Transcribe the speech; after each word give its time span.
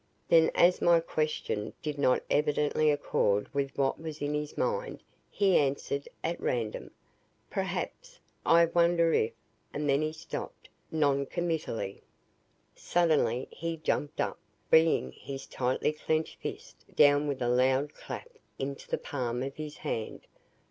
Then, 0.29 0.49
as 0.55 0.81
my 0.81 0.99
question 0.99 1.73
did 1.83 1.99
not 1.99 2.23
evidently 2.27 2.89
accord 2.89 3.53
with 3.53 3.77
what 3.77 4.01
was 4.01 4.19
in 4.19 4.33
his 4.33 4.57
mind, 4.57 5.03
he 5.29 5.57
answered 5.59 6.09
at 6.23 6.41
random, 6.41 6.89
"Perhaps 7.51 8.19
I 8.43 8.65
wonder 8.65 9.13
if" 9.13 9.31
and 9.75 9.87
then 9.87 10.01
he 10.01 10.11
stopped, 10.11 10.69
noncommittally. 10.89 12.01
Suddenly 12.73 13.47
he 13.51 13.77
jumped 13.77 14.19
up, 14.19 14.39
bringing 14.71 15.11
his 15.11 15.45
tightly 15.45 15.93
clenched 15.93 16.39
fist 16.41 16.83
down 16.95 17.27
with 17.27 17.39
a 17.39 17.47
loud 17.47 17.93
clap 17.93 18.27
into 18.57 18.89
the 18.89 18.97
palm 18.97 19.43
of 19.43 19.55
his 19.55 19.77
hand. 19.77 20.21